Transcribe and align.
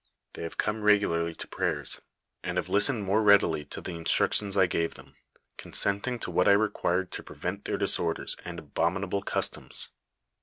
Tliey 0.33 0.49
Imvo 0.49 0.57
come 0.57 0.81
reguliuly 0.81 1.37
to 1.37 1.47
prnyers, 1.47 1.99
and 2.43 2.57
have 2.57 2.69
lia 2.69 2.79
tened 2.81 3.03
more 3.03 3.21
readily 3.21 3.63
to 3.65 3.83
tlie 3.83 3.99
instnictionB 4.01 4.57
I 4.59 4.65
gave 4.65 4.95
tliem, 4.95 5.13
consent 5.57 6.07
ing 6.07 6.17
to 6.17 6.31
what 6.31 6.47
I 6.47 6.53
required 6.53 7.11
to 7.11 7.21
prevent 7.21 7.65
their 7.65 7.77
disorders 7.77 8.35
and 8.43 8.59
abom 8.59 8.97
inable 9.03 9.23
customs. 9.23 9.89